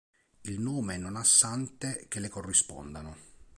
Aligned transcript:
Il 0.41 0.59
nome 0.59 0.97
non 0.97 1.15
ha 1.15 1.23
sante 1.23 2.05
che 2.07 2.19
le 2.19 2.27
corrispondano. 2.27 3.15